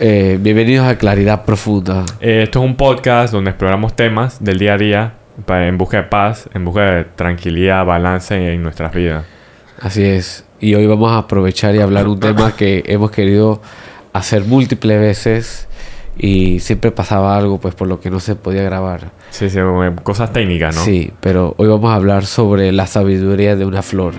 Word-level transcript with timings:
Eh, 0.00 0.38
bienvenidos 0.40 0.86
a 0.86 0.96
Claridad 0.96 1.44
Profunda. 1.44 2.04
Eh, 2.20 2.42
esto 2.44 2.60
es 2.60 2.64
un 2.64 2.76
podcast 2.76 3.32
donde 3.32 3.50
exploramos 3.50 3.96
temas 3.96 4.42
del 4.42 4.56
día 4.58 4.74
a 4.74 4.78
día 4.78 5.14
en 5.48 5.76
busca 5.76 5.96
de 5.96 6.02
paz, 6.04 6.48
en 6.54 6.64
busca 6.64 6.82
de 6.82 7.04
tranquilidad, 7.04 7.84
balance 7.84 8.54
en 8.54 8.62
nuestras 8.62 8.94
vidas. 8.94 9.24
Así 9.80 10.04
es. 10.04 10.44
Y 10.60 10.76
hoy 10.76 10.86
vamos 10.86 11.10
a 11.10 11.18
aprovechar 11.18 11.74
y 11.74 11.80
hablar 11.80 12.06
un 12.06 12.20
tema 12.20 12.54
que 12.54 12.84
hemos 12.86 13.10
querido 13.10 13.60
hacer 14.12 14.44
múltiples 14.44 15.00
veces 15.00 15.68
y 16.16 16.60
siempre 16.60 16.92
pasaba 16.92 17.36
algo 17.36 17.58
pues 17.58 17.74
por 17.74 17.88
lo 17.88 18.00
que 18.00 18.08
no 18.08 18.20
se 18.20 18.36
podía 18.36 18.62
grabar. 18.62 19.10
Sí, 19.30 19.50
sí, 19.50 19.58
cosas 20.04 20.32
técnicas, 20.32 20.76
¿no? 20.76 20.84
Sí, 20.84 21.12
pero 21.20 21.56
hoy 21.58 21.66
vamos 21.66 21.90
a 21.90 21.96
hablar 21.96 22.24
sobre 22.24 22.70
la 22.70 22.86
sabiduría 22.86 23.56
de 23.56 23.64
una 23.64 23.82
flor. 23.82 24.14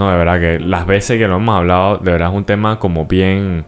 No, 0.00 0.10
de 0.10 0.16
verdad 0.16 0.40
que 0.40 0.58
las 0.58 0.86
veces 0.86 1.18
que 1.18 1.28
lo 1.28 1.36
hemos 1.36 1.54
hablado, 1.54 1.98
de 1.98 2.10
verdad 2.10 2.30
es 2.30 2.34
un 2.34 2.46
tema 2.46 2.78
como 2.78 3.04
bien, 3.04 3.66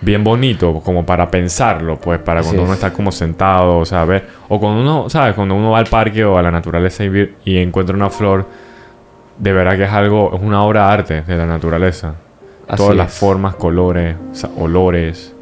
bien 0.00 0.22
bonito, 0.22 0.80
como 0.80 1.04
para 1.04 1.28
pensarlo, 1.28 1.98
pues, 1.98 2.20
para 2.20 2.42
cuando 2.42 2.62
uno 2.62 2.70
es. 2.70 2.78
está 2.78 2.92
como 2.92 3.10
sentado, 3.10 3.78
o 3.78 3.84
sea, 3.84 4.04
ver, 4.04 4.28
o 4.48 4.60
cuando 4.60 4.80
uno, 4.80 5.10
¿sabes? 5.10 5.34
Cuando 5.34 5.56
uno 5.56 5.72
va 5.72 5.80
al 5.80 5.86
parque 5.86 6.24
o 6.24 6.38
a 6.38 6.42
la 6.42 6.52
naturaleza 6.52 7.02
y, 7.44 7.58
encuentra 7.58 7.96
una 7.96 8.10
flor, 8.10 8.46
de 9.38 9.52
verdad 9.52 9.76
que 9.76 9.82
es 9.82 9.90
algo, 9.90 10.36
es 10.36 10.40
una 10.40 10.62
obra 10.62 10.86
de 10.86 10.92
arte 10.92 11.22
de 11.22 11.36
la 11.36 11.46
naturaleza. 11.46 12.14
Así 12.68 12.76
Todas 12.76 12.96
las 12.96 13.12
formas, 13.12 13.56
colores, 13.56 14.14
olores. 14.56 15.34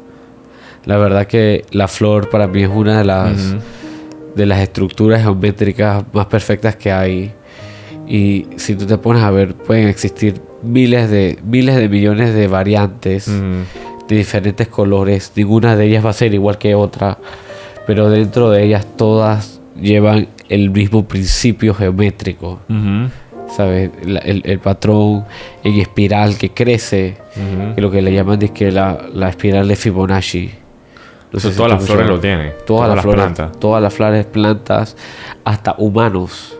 La 0.85 0.97
verdad 0.97 1.27
que 1.27 1.65
la 1.69 1.87
flor 1.87 2.31
para 2.31 2.47
mí 2.47 2.63
es 2.63 2.69
una 2.69 2.97
de 2.97 3.03
las, 3.03 3.55
de 4.33 4.45
las 4.47 4.57
estructuras 4.57 5.21
geométricas 5.21 6.03
más 6.13 6.25
perfectas 6.25 6.75
que 6.75 6.91
hay. 6.91 7.31
Y 8.07 8.47
si 8.57 8.75
tú 8.75 8.85
te 8.85 8.97
pones 8.97 9.23
a 9.23 9.31
ver, 9.31 9.55
pueden 9.55 9.87
existir 9.87 10.41
miles 10.63 11.09
de, 11.09 11.39
miles 11.43 11.75
de 11.75 11.89
millones 11.89 12.33
de 12.33 12.47
variantes 12.47 13.27
de 14.07 14.15
diferentes 14.15 14.67
colores. 14.67 15.31
Ninguna 15.35 15.75
de 15.75 15.85
ellas 15.85 16.05
va 16.05 16.11
a 16.11 16.13
ser 16.13 16.33
igual 16.33 16.57
que 16.57 16.75
otra. 16.75 17.17
Pero 17.87 18.09
dentro 18.09 18.49
de 18.49 18.63
ellas 18.63 18.85
todas 18.97 19.59
llevan 19.79 20.27
el 20.49 20.69
mismo 20.69 21.05
principio 21.07 21.73
geométrico. 21.73 22.59
¿Sabes? 23.55 23.91
La- 24.05 24.19
el, 24.19 24.41
el 24.45 24.59
patrón 24.59 25.23
en 25.63 25.79
espiral 25.79 26.37
que 26.37 26.49
crece. 26.51 27.17
Que 27.75 27.81
lo 27.81 27.89
que 27.91 28.01
le 28.01 28.11
llaman 28.13 28.41
es 28.41 28.51
que 28.51 28.71
la, 28.71 29.05
la 29.13 29.29
espiral 29.29 29.67
de 29.67 29.75
Fibonacci. 29.75 30.51
No 31.31 31.37
Eso 31.39 31.47
sé 31.49 31.53
si 31.53 31.57
todas 31.57 31.73
las 31.73 31.83
flores 31.85 32.07
lo 32.07 32.19
tienen. 32.19 32.53
Todas, 32.65 32.89
las, 32.95 33.01
flores, 33.01 33.21
plantas. 33.23 33.59
Todas 33.59 33.81
las 33.83 33.93
flores, 33.93 34.25
plantas, 34.25 34.95
hasta 35.43 35.75
humanos. 35.77 36.54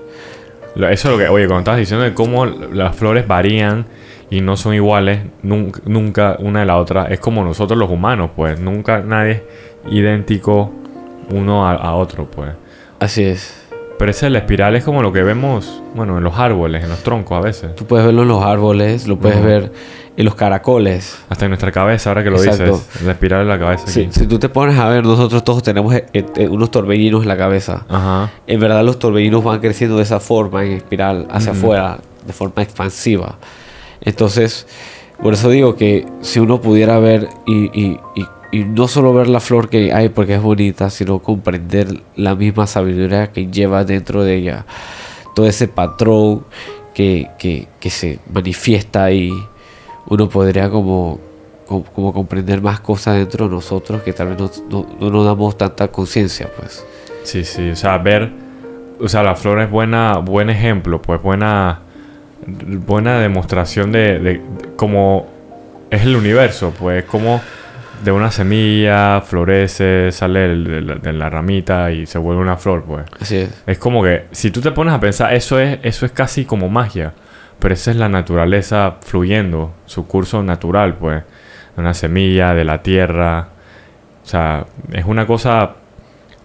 Eso 0.76 0.90
es 0.90 1.06
lo 1.06 1.18
que, 1.18 1.30
oye, 1.30 1.46
cuando 1.48 1.60
estabas 1.60 1.80
diciendo 1.80 2.04
de 2.04 2.14
cómo 2.14 2.46
las 2.46 2.96
flores 2.96 3.28
varían 3.28 3.86
y 4.30 4.42
no 4.42 4.58
son 4.58 4.74
iguales 4.74 5.22
nunca, 5.44 5.82
nunca 5.86 6.36
una 6.40 6.62
de 6.62 6.66
la 6.66 6.78
otra, 6.78 7.06
es 7.06 7.20
como 7.20 7.44
nosotros 7.44 7.78
los 7.78 7.90
humanos, 7.90 8.32
pues. 8.36 8.60
Nunca 8.60 9.00
nadie 9.00 9.32
es 9.32 9.42
idéntico 9.90 10.72
uno 11.32 11.68
a, 11.68 11.74
a 11.74 11.96
otro, 11.96 12.30
pues. 12.30 12.52
Así 13.00 13.24
es. 13.24 13.66
Pero 13.98 14.12
esa 14.12 14.30
la 14.30 14.40
espiral 14.40 14.76
es 14.76 14.84
como 14.84 15.02
lo 15.02 15.14
que 15.14 15.24
vemos, 15.24 15.82
bueno, 15.96 16.18
en 16.18 16.24
los 16.24 16.38
árboles, 16.38 16.84
en 16.84 16.90
los 16.90 17.00
troncos 17.00 17.38
a 17.38 17.42
veces. 17.42 17.76
Tú 17.76 17.86
puedes 17.86 18.06
verlo 18.06 18.24
en 18.24 18.28
los 18.28 18.44
árboles, 18.44 19.08
lo 19.08 19.18
puedes 19.18 19.42
ver 19.42 19.72
en 20.18 20.26
los 20.26 20.36
caracoles. 20.36 21.18
Hasta 21.30 21.46
en 21.46 21.52
nuestra 21.52 21.72
cabeza, 21.72 22.10
ahora 22.10 22.24
que 22.24 22.30
lo 22.30 22.38
Exacto. 22.42 22.78
dices. 22.78 23.02
La 23.04 23.12
espiral 23.14 23.42
en 23.42 23.48
la 23.50 23.60
cabeza 23.60 23.88
Si, 23.88 24.02
aquí. 24.04 24.10
si 24.14 24.28
tú 24.28 24.40
te 24.40 24.48
pones 24.50 24.78
a 24.78 24.88
ver, 24.90 25.04
nosotros 25.06 25.44
todos 25.44 25.62
tenemos 25.64 25.94
eh, 25.94 26.06
eh, 26.14 26.48
unos 26.48 26.72
torbellinos 26.72 27.24
en 27.24 27.28
la 27.28 27.38
cabeza. 27.38 27.86
Ajá. 27.90 28.32
En 28.48 28.60
verdad 28.60 28.84
los 28.84 28.98
torbellinos 29.00 29.44
van 29.44 29.60
creciendo 29.60 29.98
de 29.98 30.04
esa 30.04 30.20
forma, 30.20 30.64
en 30.66 30.72
espiral, 30.74 31.28
hacia 31.30 31.52
afuera, 31.52 32.00
de 32.26 32.34
forma 32.34 32.62
expansiva. 32.64 33.36
Entonces, 34.02 34.68
por 35.22 35.34
eso 35.34 35.50
digo 35.50 35.76
que 35.76 36.06
si 36.22 36.40
uno 36.40 36.62
pudiera 36.62 37.00
ver 37.00 37.30
y, 37.46 37.66
y- 37.80 38.00
y- 38.16 38.26
y 38.52 38.64
no 38.64 38.88
solo 38.88 39.14
ver 39.14 39.28
la 39.28 39.40
flor 39.42 39.68
que 39.70 39.92
hay 39.94 40.10
porque 40.10 40.36
es 40.36 40.42
bonita, 40.42 40.90
sino 40.90 41.20
comprender 41.20 42.02
la 42.16 42.36
misma 42.36 42.68
sabiduría 42.68 43.32
que 43.34 43.48
lleva 43.48 43.84
dentro 43.84 44.24
de 44.24 44.36
ella, 44.36 44.66
todo 45.36 45.46
ese 45.48 45.68
patrón 45.68 46.46
que, 46.94 47.30
que- 47.38 47.68
que 47.82 47.90
se 47.90 48.20
manifiesta 48.32 49.04
ahí, 49.04 49.32
uno 50.08 50.30
podría 50.30 50.70
como, 50.70 51.20
como, 51.66 51.84
como 51.84 52.14
comprender 52.14 52.62
más 52.62 52.80
cosas 52.80 53.16
dentro 53.18 53.48
de 53.48 53.56
nosotros 53.56 54.02
que 54.04 54.14
tal 54.14 54.30
vez 54.30 54.38
no, 54.40 54.52
no- 54.70 54.88
no 55.00 55.10
nos 55.10 55.26
damos 55.26 55.58
tanta 55.58 55.88
conciencia, 55.88 56.50
pues. 56.58 56.86
Sí, 57.24 57.44
sí, 57.44 57.72
o 57.72 57.76
sea, 57.76 57.98
ver, 57.98 58.30
o 59.00 59.08
sea, 59.10 59.24
la 59.24 59.36
flor 59.36 59.60
es 59.62 59.70
buena, 59.70 60.18
buen 60.20 60.50
ejemplo, 60.50 61.02
pues 61.02 61.22
buena, 61.22 61.80
buena 62.46 63.20
demostración 63.20 63.92
de, 63.92 64.20
de- 64.20 64.34
de 64.34 64.42
cómo 64.76 65.28
es 65.90 66.04
el 66.04 66.16
universo, 66.16 66.74
pues 66.78 67.04
como 67.06 67.42
de 68.04 68.12
una 68.12 68.30
semilla 68.30 69.22
florece, 69.22 70.12
sale 70.12 70.46
el- 70.46 70.64
de, 70.66 70.82
la, 70.82 70.96
de 70.96 71.14
la 71.14 71.30
ramita 71.30 71.92
y 71.92 72.06
se 72.06 72.20
vuelve 72.20 72.42
una 72.42 72.58
flor, 72.58 72.84
pues. 72.84 73.06
Así 73.20 73.38
es. 73.38 73.64
Es 73.66 73.78
como 73.80 74.04
que 74.04 74.26
si 74.32 74.52
tú 74.52 74.62
te 74.62 74.72
pones 74.72 74.94
a 74.94 75.00
pensar, 75.00 75.34
eso 75.34 75.60
es, 75.60 75.80
eso 75.82 76.06
es 76.06 76.12
casi 76.12 76.46
como 76.46 76.70
magia, 76.70 77.14
pero 77.66 77.74
esa 77.74 77.90
es 77.90 77.98
la 77.98 78.10
naturaleza 78.10 78.98
fluyendo, 79.02 79.72
su 79.88 80.06
curso 80.06 80.44
natural, 80.44 80.94
pues, 80.98 81.24
de 81.76 81.82
una 81.82 81.96
semilla, 81.96 82.54
de 82.54 82.64
la 82.64 82.84
tierra, 82.84 83.48
o 84.24 84.28
sea, 84.28 84.68
es 84.92 85.04
una 85.06 85.26
cosa 85.26 85.72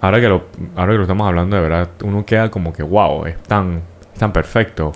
Ahora 0.00 0.18
que 0.18 0.30
lo, 0.30 0.44
ahora 0.76 0.92
que 0.92 0.96
lo 0.96 1.02
estamos 1.02 1.28
hablando 1.28 1.56
de 1.56 1.62
verdad, 1.62 1.90
uno 2.04 2.24
queda 2.24 2.50
como 2.50 2.72
que 2.72 2.82
wow, 2.82 3.26
es 3.26 3.36
tan, 3.42 3.82
es 4.14 4.18
tan 4.18 4.32
perfecto. 4.32 4.92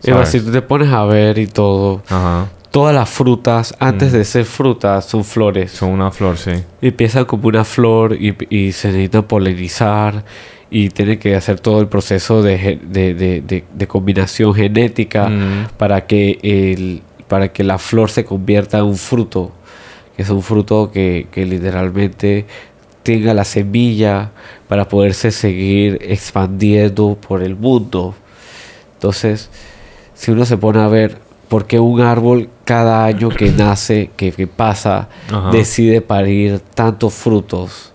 ¿sabes? 0.00 0.30
si 0.30 0.40
tú 0.40 0.50
te 0.50 0.62
pones 0.62 0.92
a 0.92 1.04
ver 1.04 1.38
y 1.38 1.46
todo, 1.46 2.02
Ajá. 2.08 2.46
todas 2.72 2.92
las 2.92 3.08
frutas, 3.08 3.72
antes 3.78 4.12
Mm. 4.12 4.16
de 4.16 4.24
ser 4.24 4.44
frutas, 4.44 5.04
son 5.04 5.22
flores. 5.22 5.70
Son 5.70 5.90
una 5.90 6.10
flor, 6.10 6.38
sí. 6.38 6.54
Empiezan 6.82 7.24
como 7.24 7.46
una 7.46 7.64
flor 7.64 8.14
y, 8.14 8.36
y 8.50 8.72
se 8.72 8.88
necesitan 8.88 9.22
polinizar 9.22 10.24
y 10.70 10.88
tienen 10.90 11.18
que 11.18 11.36
hacer 11.36 11.60
todo 11.60 11.80
el 11.80 11.86
proceso 11.88 12.42
de, 12.42 12.80
de, 12.82 13.14
de- 13.14 13.40
de- 13.40 13.64
de 13.72 13.86
combinación 13.86 14.52
genética 14.54 15.28
Mm. 15.28 15.68
para, 15.78 16.06
que 16.06 16.38
el, 16.42 17.02
para 17.28 17.52
que 17.52 17.62
la 17.64 17.78
flor 17.78 18.10
se 18.10 18.24
convierta 18.24 18.78
en 18.78 18.84
un 18.84 18.96
fruto, 18.96 19.52
que 20.16 20.22
es 20.22 20.30
un 20.30 20.42
fruto 20.42 20.90
que, 20.92 21.26
que 21.30 21.46
literalmente 21.46 22.46
tenga 23.02 23.32
la 23.34 23.44
semilla 23.44 24.32
para 24.66 24.88
poderse 24.88 25.30
seguir 25.30 25.98
expandiendo 26.02 27.16
por 27.16 27.42
el 27.42 27.54
mundo. 27.54 28.14
Entonces, 28.94 29.48
si 30.14 30.30
uno 30.32 30.44
se 30.44 30.56
pone 30.56 30.80
a 30.80 30.88
ver 30.88 31.18
por 31.48 31.66
qué 31.66 31.78
un 31.78 32.00
árbol 32.00 32.48
cada 32.64 33.04
año 33.04 33.28
que 33.28 33.50
nace, 33.50 34.10
que, 34.16 34.32
que 34.32 34.46
pasa, 34.48 35.08
Ajá. 35.30 35.50
decide 35.52 36.00
parir 36.00 36.58
tantos 36.74 37.14
frutos, 37.14 37.92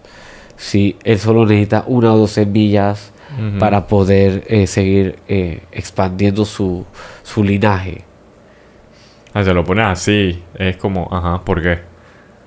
si 0.62 0.96
él 1.04 1.18
solo 1.18 1.44
necesita 1.46 1.84
una 1.88 2.14
o 2.14 2.18
dos 2.20 2.32
semillas 2.32 3.12
para 3.60 3.88
poder 3.88 4.44
eh, 4.48 4.68
seguir 4.68 5.16
eh, 5.28 5.62
expandiendo 5.72 6.46
su, 6.46 6.86
su 7.24 7.44
linaje. 7.44 8.04
Ah, 9.34 9.44
se 9.44 9.54
lo 9.54 9.64
pones 9.64 9.86
así, 9.86 10.44
es 10.56 10.76
como, 10.78 11.08
ajá, 11.10 11.42
¿por 11.44 11.62
qué? 11.64 11.80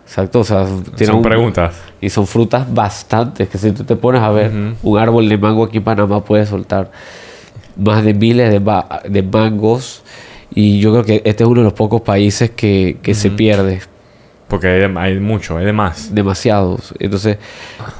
Exacto, 0.04 0.40
o 0.40 0.44
sea, 0.44 0.66
Son 0.66 1.16
un- 1.16 1.22
preguntas. 1.22 1.80
Y 2.00 2.10
son 2.10 2.26
frutas 2.26 2.72
bastantes, 2.72 3.48
que 3.48 3.56
si 3.58 3.72
tú 3.72 3.82
te 3.84 3.96
pones 3.96 4.20
a 4.20 4.30
ver, 4.30 4.52
un 4.82 4.98
árbol 4.98 5.26
de 5.28 5.38
mango 5.38 5.64
aquí 5.64 5.78
en 5.78 5.84
Panamá 5.84 6.22
puede 6.22 6.44
soltar 6.44 6.90
más 7.76 8.04
de 8.04 8.12
miles 8.14 8.50
de, 8.52 8.60
ma- 8.60 8.86
de 9.08 9.22
mangos. 9.22 10.02
Y 10.54 10.78
yo 10.78 10.92
creo 10.92 11.04
que 11.04 11.22
este 11.24 11.42
es 11.44 11.48
uno 11.48 11.60
de 11.62 11.64
los 11.64 11.72
pocos 11.72 12.02
países 12.02 12.50
que, 12.50 12.98
que 13.02 13.14
se 13.14 13.30
pierde, 13.30 13.80
Porque 14.48 14.68
hay, 14.68 14.80
de- 14.88 14.98
hay 15.00 15.18
mucho, 15.20 15.56
hay 15.56 15.64
de 15.64 15.72
más. 15.72 16.14
demasiados. 16.14 16.94
Entonces, 16.98 17.38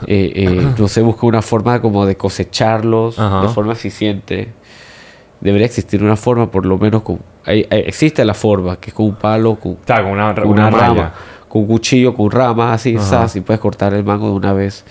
eh, 0.07 0.33
eh, 0.35 0.69
no 0.79 0.89
se 0.89 1.01
busca 1.03 1.27
una 1.27 1.43
forma 1.43 1.81
como 1.81 2.05
de 2.07 2.17
cosecharlos 2.17 3.19
Ajá. 3.19 3.43
de 3.43 3.49
forma 3.49 3.73
eficiente. 3.73 4.53
Debería 5.41 5.67
existir 5.67 6.03
una 6.03 6.17
forma, 6.17 6.51
por 6.51 6.65
lo 6.65 6.79
menos, 6.79 7.03
con, 7.03 7.19
hay- 7.45 7.67
hay- 7.71 7.81
existe 7.87 8.25
la 8.25 8.35
forma, 8.35 8.77
que 8.77 8.91
es 8.91 8.95
con 8.95 9.07
un 9.07 9.17
palo, 9.17 9.57
con, 9.57 9.73
Está 9.73 10.03
con 10.03 10.13
una, 10.13 10.31
una 10.31 10.45
una, 10.45 10.71
malla. 10.71 10.87
rama, 10.87 11.13
con 11.49 11.63
un 11.63 11.67
cuchillo, 11.69 12.15
con 12.15 12.31
ramas, 12.31 12.75
así, 12.77 12.97
zas, 12.99 13.37
y 13.37 13.41
puedes 13.41 13.61
cortar 13.61 13.93
el 13.95 14.05
mango 14.05 14.29
de 14.29 14.33
una 14.35 14.53
vez. 14.53 14.85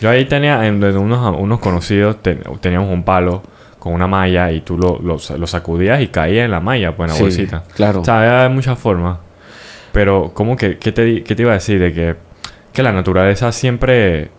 Yo 0.00 0.08
ahí 0.08 0.24
tenía, 0.26 0.64
en 0.66 0.78
de 0.80 0.96
unos, 0.96 1.36
unos 1.38 1.58
conocidos, 1.58 2.22
te- 2.22 2.36
teníamos 2.60 2.90
un 2.90 3.02
palo 3.02 3.42
con 3.78 3.92
una 3.92 4.06
malla 4.06 4.50
y 4.52 4.60
tú 4.60 4.78
lo, 4.78 4.98
lo, 5.00 5.16
lo 5.36 5.46
sacudías 5.46 6.00
y 6.00 6.08
caía 6.08 6.44
en 6.44 6.50
la 6.52 6.60
malla, 6.60 6.96
pues 6.96 7.08
en 7.08 7.12
la 7.12 7.16
Sí, 7.18 7.22
bolsita. 7.24 7.64
claro. 7.74 8.00
O 8.00 8.04
sea, 8.04 8.44
hay 8.44 8.50
muchas 8.50 8.78
formas. 8.78 9.18
Pero, 9.92 10.32
¿cómo 10.34 10.56
que 10.56 10.78
qué 10.78 10.92
te, 10.92 11.22
qué 11.22 11.34
te 11.34 11.42
iba 11.42 11.52
a 11.52 11.54
decir? 11.54 11.80
De 11.80 11.92
que, 11.92 12.16
que 12.72 12.82
la 12.82 12.92
naturaleza 12.92 13.52
siempre 13.52 14.30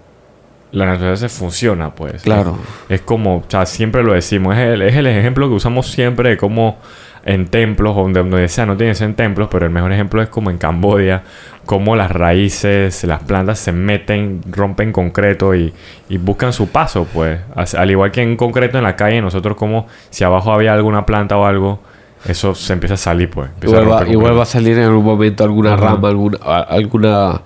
la 0.71 0.85
naturaleza 0.85 1.29
funciona, 1.29 1.95
pues. 1.95 2.21
Claro. 2.21 2.57
Es, 2.89 3.01
como, 3.01 3.37
o 3.37 3.43
sea, 3.47 3.65
siempre 3.65 4.03
lo 4.03 4.13
decimos, 4.13 4.55
es 4.55 4.67
el, 4.67 4.81
es 4.83 4.95
el 4.95 5.07
ejemplo 5.07 5.47
que 5.49 5.55
usamos 5.55 5.87
siempre 5.87 6.29
de 6.29 6.37
cómo 6.37 6.77
en 7.25 7.47
templos, 7.47 7.95
donde, 7.95 8.21
donde 8.21 8.47
sea, 8.47 8.65
no 8.65 8.77
tienen 8.77 8.93
que 8.93 8.99
ser 8.99 9.09
en 9.09 9.15
templos, 9.15 9.49
pero 9.51 9.65
el 9.65 9.71
mejor 9.71 9.91
ejemplo 9.91 10.21
es 10.21 10.29
como 10.29 10.51
en 10.51 10.57
Cambodia, 10.57 11.23
cómo 11.65 11.95
las 11.95 12.11
raíces, 12.11 13.03
las 13.03 13.23
plantas 13.23 13.59
se 13.59 13.71
meten, 13.71 14.41
rompen 14.49 14.91
concreto 14.91 15.53
y, 15.55 15.73
y 16.07 16.17
buscan 16.17 16.53
su 16.53 16.69
paso, 16.69 17.07
pues. 17.11 17.39
Al 17.75 17.91
igual 17.91 18.11
que 18.11 18.21
en 18.21 18.37
concreto 18.37 18.77
en 18.77 18.83
la 18.83 18.95
calle, 18.95 19.21
nosotros 19.21 19.57
como 19.57 19.87
si 20.09 20.23
abajo 20.23 20.53
había 20.53 20.73
alguna 20.73 21.05
planta 21.05 21.37
o 21.37 21.45
algo, 21.45 21.81
eso 22.25 22.53
se 22.55 22.73
empieza 22.73 22.95
a 22.95 22.97
salir, 22.97 23.29
pues. 23.29 23.49
Empieza 23.55 23.77
a 23.77 24.05
vuelva 24.17 24.43
a 24.43 24.45
salir 24.45 24.77
en 24.77 24.83
algún 24.85 25.05
momento 25.05 25.43
alguna 25.43 25.73
Ajá. 25.73 25.85
rama, 25.87 26.09
alguna, 26.09 26.37
alguna 26.37 27.41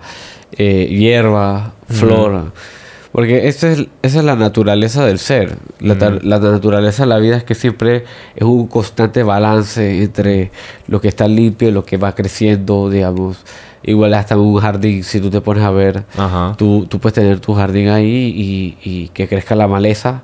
eh, 0.52 0.86
hierba, 0.90 1.74
flor. 1.88 2.52
Porque 3.12 3.46
esa 3.46 3.70
es, 3.70 3.86
esa 4.02 4.18
es 4.18 4.24
la 4.24 4.34
naturaleza 4.34 5.06
del 5.06 5.20
ser. 5.20 5.56
La, 5.78 5.96
ta- 5.96 6.18
la 6.20 6.40
naturaleza 6.40 7.04
de 7.04 7.08
la 7.08 7.18
vida 7.18 7.36
es 7.36 7.44
que 7.44 7.54
siempre 7.54 8.04
es 8.34 8.42
un 8.42 8.66
constante 8.66 9.22
balance 9.22 10.02
entre 10.02 10.50
lo 10.88 11.00
que 11.00 11.06
está 11.06 11.28
limpio 11.28 11.68
y 11.68 11.72
lo 11.72 11.84
que 11.84 11.96
va 11.96 12.12
creciendo, 12.16 12.90
digamos. 12.90 13.36
Igual 13.84 14.14
hasta 14.14 14.36
un 14.36 14.58
jardín, 14.60 15.04
si 15.04 15.20
tú 15.20 15.30
te 15.30 15.40
pones 15.40 15.62
a 15.62 15.70
ver, 15.70 16.04
Ajá. 16.16 16.54
tú, 16.58 16.86
tú 16.88 16.98
puedes 16.98 17.14
tener 17.14 17.38
tu 17.38 17.54
jardín 17.54 17.88
ahí 17.88 18.34
y, 18.34 18.78
y 18.82 19.08
que 19.10 19.28
crezca 19.28 19.54
la 19.54 19.68
maleza. 19.68 20.22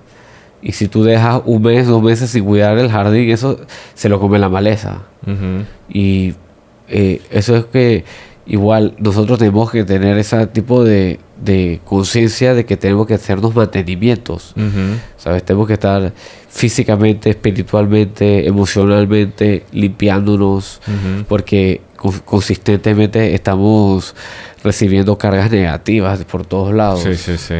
Y 0.62 0.72
si 0.72 0.88
tú 0.88 1.02
dejas 1.04 1.42
un 1.46 1.62
mes, 1.62 1.86
dos 1.86 2.02
meses 2.02 2.30
sin 2.30 2.44
cuidar 2.44 2.76
el 2.78 2.90
jardín, 2.90 3.30
eso 3.30 3.58
se 3.94 4.08
lo 4.08 4.20
come 4.20 4.38
la 4.38 4.48
maleza. 4.48 5.02
Y 5.88 6.34
eh, 6.88 7.22
eso 7.30 7.56
es 7.56 7.64
que 7.66 8.04
igual 8.46 8.94
nosotros 8.98 9.38
tenemos 9.38 9.70
que 9.70 9.84
tener 9.84 10.18
ese 10.18 10.46
tipo 10.48 10.82
de, 10.84 11.18
de 11.42 11.80
conciencia 11.84 12.52
de 12.52 12.64
que 12.66 12.76
tenemos 12.76 13.06
que 13.06 13.14
hacernos 13.14 13.54
mantenimientos. 13.54 14.54
¿Sabes? 15.16 15.44
Tenemos 15.44 15.66
que 15.66 15.74
estar 15.74 16.12
físicamente, 16.48 17.30
espiritualmente, 17.30 18.46
emocionalmente 18.46 19.64
limpiándonos 19.72 20.80
porque 21.28 21.80
con- 21.96 22.18
consistentemente 22.20 23.34
estamos 23.34 24.14
recibiendo 24.64 25.16
cargas 25.16 25.50
negativas 25.50 26.24
por 26.24 26.44
todos 26.44 26.74
lados. 26.74 27.02
Sí, 27.02 27.14
sí, 27.14 27.38
sí. 27.38 27.54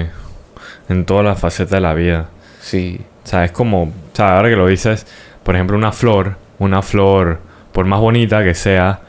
En 0.88 1.04
todas 1.04 1.24
las 1.24 1.38
facetas 1.38 1.70
de 1.70 1.80
la 1.80 1.94
vida. 1.94 2.28
Sí. 2.60 3.00
O 3.24 3.26
sea, 3.28 3.44
es 3.44 3.52
como, 3.52 3.84
o 3.84 3.92
sea, 4.12 4.36
ahora 4.36 4.48
que 4.48 4.56
lo 4.56 4.66
dices, 4.66 5.06
por 5.42 5.54
ejemplo, 5.54 5.76
una 5.76 5.92
flor, 5.92 6.36
una 6.58 6.82
flor, 6.82 7.38
por 7.72 7.84
más 7.86 8.00
bonita 8.00 8.42
que 8.42 8.54
sea, 8.54 9.00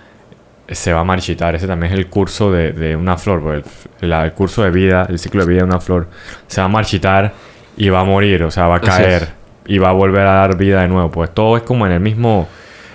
se 0.67 0.93
va 0.93 1.01
a 1.01 1.03
marchitar. 1.03 1.55
Ese 1.55 1.67
también 1.67 1.91
es 1.93 1.97
el 1.99 2.07
curso 2.07 2.51
de, 2.51 2.71
de 2.71 2.95
una 2.95 3.17
flor, 3.17 3.41
pues, 3.41 3.63
el, 4.01 4.09
la- 4.09 4.23
el 4.25 4.33
curso 4.33 4.63
de 4.63 4.69
vida, 4.71 5.05
el 5.09 5.19
ciclo 5.19 5.41
de 5.45 5.47
vida 5.47 5.59
de 5.59 5.65
una 5.65 5.79
flor, 5.81 6.07
se 6.47 6.61
va 6.61 6.65
a 6.65 6.69
marchitar 6.69 7.33
y 7.77 7.89
va 7.89 8.01
a 8.01 8.03
morir, 8.03 8.43
o 8.43 8.51
sea, 8.51 8.67
va 8.67 8.75
a 8.75 8.79
caer 8.81 9.29
y 9.65 9.77
va 9.79 9.89
a 9.89 9.93
volver 9.93 10.25
a 10.27 10.33
dar 10.35 10.57
vida 10.57 10.81
de 10.81 10.87
nuevo. 10.87 11.09
Pues 11.11 11.33
todo 11.33 11.57
es 11.57 11.63
como 11.63 11.85
en 11.85 11.91
el 11.93 11.99
mismo, 11.99 12.47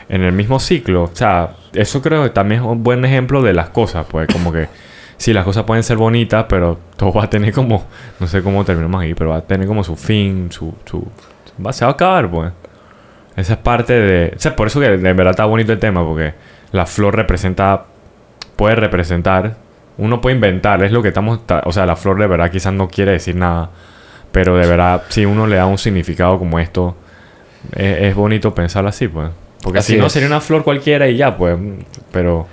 en 0.08 0.22
el 0.22 0.32
mismo 0.32 0.58
ciclo. 0.60 1.04
O 1.04 1.10
sea, 1.12 1.50
eso 1.72 2.00
creo 2.02 2.22
que 2.22 2.30
también 2.30 2.60
es 2.62 2.66
un 2.66 2.82
buen 2.82 3.04
ejemplo 3.04 3.42
de 3.42 3.52
las 3.52 3.70
cosas, 3.70 4.06
pues, 4.08 4.28
como 4.32 4.52
que 4.52 4.68
sí, 5.18 5.32
las 5.32 5.44
cosas 5.44 5.64
pueden 5.64 5.82
ser 5.82 5.96
bonitas, 5.96 6.46
pero 6.48 6.78
todo 6.96 7.12
va 7.12 7.24
a 7.24 7.30
tener 7.30 7.52
como, 7.52 7.84
no 8.20 8.26
sé 8.26 8.42
cómo 8.42 8.64
terminamos 8.64 9.00
ahí, 9.02 9.14
pero 9.14 9.30
va 9.30 9.36
a 9.36 9.42
tener 9.42 9.66
como 9.66 9.82
su 9.84 9.96
fin, 9.96 10.48
su, 10.50 10.74
su, 10.84 11.06
va, 11.64 11.72
se 11.72 11.84
va 11.84 11.92
a 11.92 11.94
acabar, 11.94 12.30
pues. 12.30 12.52
Esa 13.36 13.54
es 13.54 13.58
parte 13.58 13.92
de, 13.92 14.32
o 14.34 14.38
sea, 14.40 14.56
por 14.56 14.66
eso 14.68 14.80
que 14.80 14.88
de 14.88 15.12
verdad 15.12 15.30
está 15.32 15.44
bonito 15.44 15.72
el 15.72 15.78
tema, 15.78 16.02
porque 16.04 16.32
la 16.72 16.86
flor 16.86 17.14
representa, 17.16 17.84
puede 18.56 18.76
representar, 18.76 19.56
uno 19.98 20.20
puede 20.20 20.36
inventar, 20.36 20.82
es 20.84 20.92
lo 20.92 21.02
que 21.02 21.08
estamos, 21.08 21.46
ta- 21.46 21.62
o 21.66 21.72
sea, 21.72 21.84
la 21.86 21.96
flor 21.96 22.18
de 22.18 22.26
verdad 22.26 22.50
quizás 22.50 22.72
no 22.72 22.88
quiere 22.88 23.12
decir 23.12 23.36
nada, 23.36 23.70
pero 24.32 24.56
de 24.56 24.66
verdad, 24.66 25.02
si 25.10 25.24
uno 25.26 25.46
le 25.46 25.56
da 25.56 25.66
un 25.66 25.78
significado 25.78 26.38
como 26.38 26.58
esto, 26.58 26.96
es, 27.74 28.02
es 28.04 28.14
bonito 28.14 28.54
pensarlo 28.54 28.88
así, 28.88 29.08
pues. 29.08 29.28
Porque 29.62 29.80
Así 29.80 29.94
si 29.94 29.98
no 29.98 30.06
es. 30.06 30.12
sería 30.12 30.28
una 30.28 30.40
flor 30.40 30.62
cualquiera 30.64 31.08
y 31.08 31.16
ya, 31.16 31.36
pues, 31.36 31.58
pero 32.12 32.46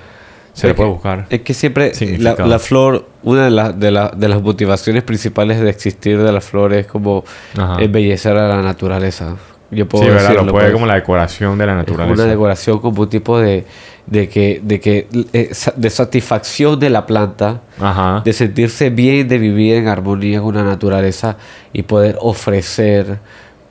se 0.53 0.67
le 0.67 0.71
Es 0.71 0.77
puede 0.77 0.89
buscar. 0.91 1.25
Es 1.29 1.41
que 1.41 1.53
siempre 1.53 1.91
la, 2.19 2.35
la 2.35 2.59
flor, 2.59 3.07
una 3.23 3.45
de, 3.45 3.51
las 3.51 3.79
de, 3.79 3.91
la- 3.91 4.09
de 4.15 4.27
las 4.29 4.41
motivaciones 4.41 5.03
principales 5.03 5.59
de 5.59 5.69
existir 5.69 6.21
de 6.21 6.31
la 6.31 6.41
flor 6.41 6.73
es 6.73 6.85
como 6.87 7.23
Ajá. 7.57 7.81
embellecer 7.81 8.37
a 8.37 8.47
la 8.47 8.61
naturaleza. 8.61 9.35
Yo 9.71 9.87
puedo 9.89 10.03
Sí, 10.03 10.09
¿verdad? 10.11 10.21
decirlo, 10.29 10.45
Lo 10.45 10.51
puede 10.51 10.65
pues. 10.65 10.73
como 10.73 10.85
la 10.85 10.93
decoración 10.95 11.57
de 11.57 11.65
la 11.65 11.71
Es 11.71 11.77
naturaleza. 11.79 12.13
una 12.21 12.31
decoración 12.31 12.77
como 12.79 13.01
un 13.01 13.09
tipo 13.09 13.39
de, 13.39 13.65
de 14.05 14.29
que, 14.29 14.61
de 14.63 14.79
que 14.79 15.07
eh, 15.33 15.51
de 15.75 15.89
satisfacción 15.89 16.79
de 16.79 16.91
la 16.91 17.07
planta, 17.07 17.61
Ajá. 17.79 18.21
de 18.23 18.33
sentirse 18.33 18.91
bien, 18.91 19.27
de 19.27 19.39
vivir 19.39 19.73
en 19.77 19.87
armonía 19.87 20.41
con 20.41 20.53
la 20.53 20.63
naturaleza 20.63 21.37
y 21.73 21.81
poder 21.81 22.17
ofrecer 22.21 23.17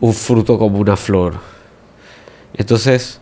un 0.01 0.13
fruto 0.13 0.59
como 0.59 0.79
una 0.79 0.97
flor. 0.97 1.35
Entonces, 2.55 3.21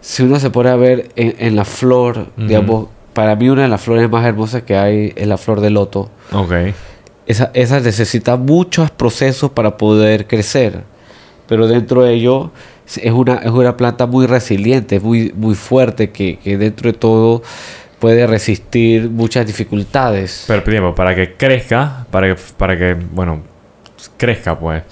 si 0.00 0.22
uno 0.22 0.40
se 0.40 0.48
pone 0.50 0.70
a 0.70 0.76
ver 0.76 1.10
en, 1.16 1.34
en 1.38 1.54
la 1.56 1.64
flor, 1.66 2.28
digamos, 2.36 2.86
para 3.12 3.36
mí 3.36 3.48
una 3.48 3.62
de 3.62 3.68
las 3.68 3.80
flores 3.80 4.08
más 4.10 4.24
hermosas 4.24 4.62
que 4.62 4.76
hay 4.76 5.12
es 5.16 5.26
la 5.26 5.36
flor 5.38 5.60
de 5.60 5.70
loto. 5.70 6.10
Ok. 6.32 6.52
Esa, 7.26 7.50
esa 7.54 7.80
necesita 7.80 8.36
muchos 8.36 8.90
procesos 8.90 9.50
para 9.52 9.76
poder 9.76 10.26
crecer. 10.26 10.82
Pero 11.46 11.66
dentro 11.66 12.02
de 12.02 12.14
ello 12.14 12.50
es 12.86 13.12
una, 13.12 13.34
es 13.36 13.50
una 13.50 13.76
planta 13.76 14.06
muy 14.06 14.26
resiliente, 14.26 15.00
muy, 15.00 15.32
muy 15.36 15.54
fuerte, 15.54 16.10
que, 16.10 16.38
que 16.38 16.56
dentro 16.56 16.90
de 16.90 16.98
todo 16.98 17.42
puede 17.98 18.26
resistir 18.26 19.08
muchas 19.10 19.46
dificultades. 19.46 20.44
Pero 20.48 20.62
tiempo, 20.62 20.94
para 20.94 21.14
que 21.14 21.34
crezca, 21.34 22.06
para 22.10 22.34
que, 22.34 22.42
para 22.56 22.76
que 22.76 22.94
bueno, 22.94 23.42
crezca, 24.16 24.58
pues. 24.58 24.82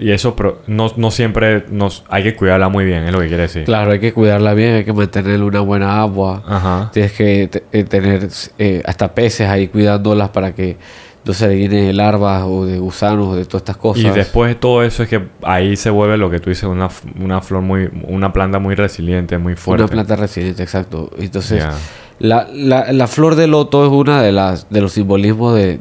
Y 0.00 0.10
eso 0.10 0.34
pero 0.36 0.60
no, 0.66 0.90
no 0.96 1.10
siempre 1.10 1.64
nos 1.70 2.04
hay 2.08 2.22
que 2.22 2.34
cuidarla 2.34 2.68
muy 2.68 2.84
bien, 2.84 3.04
es 3.04 3.12
lo 3.12 3.20
que 3.20 3.28
quiere 3.28 3.42
decir. 3.44 3.64
Claro, 3.64 3.92
hay 3.92 4.00
que 4.00 4.12
cuidarla 4.12 4.54
bien, 4.54 4.74
hay 4.74 4.84
que 4.84 4.92
mantenerle 4.92 5.44
una 5.44 5.60
buena 5.60 6.00
agua. 6.00 6.42
Ajá. 6.46 6.90
Tienes 6.92 7.12
que 7.12 7.50
eh, 7.72 7.84
tener 7.84 8.28
eh, 8.58 8.82
hasta 8.84 9.14
peces 9.14 9.48
ahí 9.48 9.68
cuidándolas 9.68 10.30
para 10.30 10.54
que 10.54 10.76
no 11.24 11.34
se 11.34 11.46
le 11.48 11.58
llenen 11.58 11.86
de 11.86 11.92
larvas 11.92 12.44
o 12.46 12.64
de 12.64 12.78
gusanos 12.78 13.28
o 13.28 13.36
de 13.36 13.44
todas 13.44 13.60
estas 13.60 13.76
cosas. 13.76 14.04
Y 14.04 14.10
después 14.10 14.48
de 14.48 14.54
todo 14.54 14.82
eso 14.82 15.02
es 15.02 15.08
que 15.08 15.28
ahí 15.42 15.76
se 15.76 15.90
vuelve 15.90 16.16
lo 16.16 16.30
que 16.30 16.40
tú 16.40 16.48
dices, 16.48 16.64
una, 16.64 16.88
una 17.20 17.40
flor 17.42 17.62
muy, 17.62 17.90
una 18.04 18.32
planta 18.32 18.58
muy 18.58 18.74
resiliente, 18.74 19.36
muy 19.36 19.54
fuerte. 19.54 19.84
Una 19.84 19.90
planta 19.90 20.16
resiliente, 20.16 20.62
exacto. 20.62 21.10
Entonces, 21.18 21.64
la, 22.18 22.48
la, 22.52 22.92
la 22.92 23.06
flor 23.06 23.34
de 23.34 23.46
loto 23.46 23.84
es 23.84 23.92
una 23.92 24.22
de 24.22 24.32
las 24.32 24.70
de 24.70 24.80
los 24.80 24.92
simbolismos 24.92 25.54
de, 25.54 25.80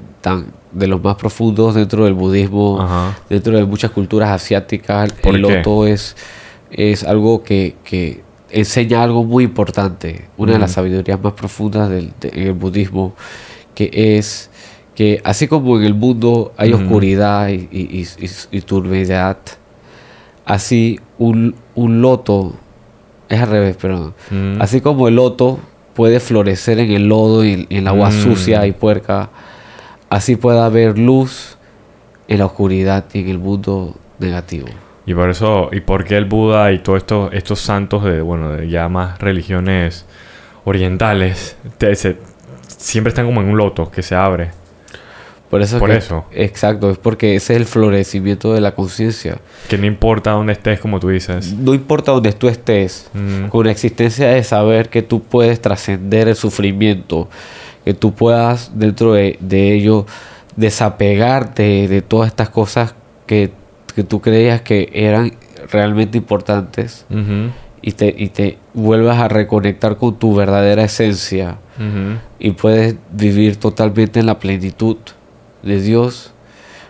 de 0.71 0.87
los 0.87 1.01
más 1.03 1.15
profundos 1.15 1.75
dentro 1.75 2.03
del 2.05 2.13
budismo, 2.13 2.81
Ajá. 2.81 3.17
dentro 3.29 3.55
de 3.57 3.65
muchas 3.65 3.91
culturas 3.91 4.29
asiáticas. 4.31 5.11
¿Por 5.13 5.35
el 5.35 5.45
qué? 5.45 5.55
loto 5.57 5.87
es, 5.87 6.15
es 6.71 7.03
algo 7.03 7.43
que, 7.43 7.75
que 7.83 8.21
enseña 8.51 9.03
algo 9.03 9.23
muy 9.23 9.43
importante, 9.43 10.25
una 10.37 10.53
de 10.53 10.59
las 10.59 10.71
sabidurías 10.73 11.21
más 11.21 11.33
profundas 11.33 11.89
del, 11.89 12.13
de- 12.19 12.29
en 12.33 12.47
el 12.47 12.53
budismo, 12.53 13.13
que 13.75 13.89
es 14.17 14.49
que 14.95 15.21
así 15.23 15.47
como 15.47 15.77
en 15.77 15.83
el 15.83 15.93
mundo 15.93 16.53
hay 16.57 16.73
oscuridad 16.73 17.49
y, 17.49 17.67
y, 17.71 18.05
así 20.45 20.99
un, 21.17 21.55
un 21.75 22.01
loto, 22.01 22.55
es 23.29 23.39
al 23.41 23.49
revés, 23.49 23.77
pero 23.81 24.13
Mm. 24.31 24.61
así 24.61 24.81
como 24.81 25.07
el 25.07 25.15
loto 25.15 25.59
puede 25.93 26.19
florecer 26.19 26.79
en 26.79 26.91
el 26.91 27.07
lodo 27.07 27.43
y 27.45 27.67
en 27.69 27.77
el 27.77 27.87
agua 27.87 28.09
Mm. 28.09 28.23
sucia 28.23 28.65
y 28.67 28.71
puerca, 28.71 29.29
así 30.09 30.35
puede 30.35 30.59
haber 30.59 30.97
luz 30.97 31.57
en 32.27 32.39
la 32.39 32.45
oscuridad 32.45 33.05
y 33.13 33.19
en 33.21 33.29
el 33.29 33.39
mundo 33.39 33.95
negativo. 34.19 34.67
Y 35.05 35.13
por 35.13 35.29
eso, 35.29 35.69
y 35.71 35.79
por 35.79 36.03
qué 36.03 36.17
el 36.17 36.25
Buda 36.25 36.71
y 36.73 36.79
todos 36.79 36.97
estos, 36.97 37.33
estos 37.33 37.59
santos 37.61 38.03
de, 38.03 38.21
bueno, 38.21 38.51
de 38.51 38.69
ya 38.69 38.89
más 38.89 39.17
religiones 39.19 40.05
orientales, 40.65 41.55
te- 41.77 41.95
se- 41.95 42.17
siempre 42.67 43.09
están 43.09 43.25
como 43.25 43.41
en 43.41 43.47
un 43.47 43.57
loto 43.57 43.89
que 43.89 44.03
se 44.03 44.15
abre. 44.15 44.51
Por 45.49 45.61
eso, 45.61 45.77
es 45.77 45.79
Por 45.79 45.89
que- 45.91 45.95
eso. 45.97 46.25
Exacto, 46.33 46.91
es 46.91 46.97
porque 46.97 47.37
ese 47.37 47.53
es 47.53 47.59
el 47.61 47.65
florecimiento 47.65 48.53
de 48.53 48.59
la 48.59 48.75
conciencia. 48.75 49.37
Que 49.69 49.77
no 49.77 49.85
importa 49.85 50.31
dónde 50.31 50.51
estés, 50.51 50.81
como 50.81 50.99
tú 50.99 51.07
dices. 51.07 51.53
No 51.53 51.73
importa 51.73 52.11
donde 52.11 52.33
tú 52.33 52.49
estés, 52.49 53.09
Mm. 53.13 53.47
con 53.47 53.65
la 53.65 53.71
existencia 53.71 54.27
de 54.27 54.43
saber 54.43 54.89
que 54.89 55.03
tú 55.03 55.23
puedes 55.23 55.61
trascender 55.61 56.27
el 56.27 56.35
sufrimiento, 56.35 57.29
que 57.87 57.93
tú 57.93 58.13
puedas 58.13 58.71
dentro 58.75 59.13
de, 59.13 59.37
de 59.39 59.73
ello 59.73 60.05
desapegarte 60.57 61.87
de 61.87 62.01
todas 62.01 62.27
estas 62.27 62.49
cosas 62.49 62.93
que, 63.25 63.51
que 63.95 64.03
tú 64.03 64.19
creías 64.19 64.59
que 64.61 64.89
eran 64.93 65.31
realmente 65.71 66.17
importantes 66.17 67.05
y 67.81 67.91
te, 67.93 68.13
y 68.17 68.27
te 68.27 68.57
vuelvas 68.73 69.19
a 69.19 69.29
reconectar 69.29 69.95
con 69.95 70.19
tu 70.19 70.35
verdadera 70.35 70.83
esencia 70.83 71.59
y 72.39 72.51
puedes 72.51 72.95
vivir 73.13 73.55
totalmente 73.55 74.19
en 74.19 74.25
la 74.25 74.37
plenitud 74.37 74.97
de 75.63 75.79
Dios. 75.79 76.33